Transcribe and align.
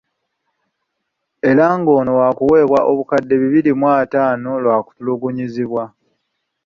Era 1.49 1.65
ng'ono 1.77 2.11
waakuweebwa 2.19 2.79
obukadde 2.91 3.33
bibiri 3.41 3.71
ataano 4.01 4.49
lwakutulugunyizibwa. 4.63 5.83